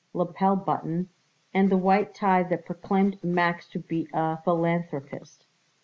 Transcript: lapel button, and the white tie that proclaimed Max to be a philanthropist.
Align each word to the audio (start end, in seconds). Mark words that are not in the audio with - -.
lapel 0.15 0.55
button, 0.55 1.07
and 1.53 1.71
the 1.71 1.77
white 1.77 2.11
tie 2.15 2.41
that 2.41 2.65
proclaimed 2.65 3.23
Max 3.23 3.67
to 3.69 3.77
be 3.77 4.07
a 4.15 4.37
philanthropist. 4.41 5.45